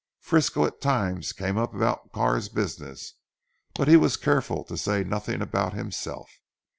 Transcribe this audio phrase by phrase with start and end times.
[0.19, 3.13] Frisco at times came up about Carr's business
[3.75, 6.39] but he was careful to say nothing about himself.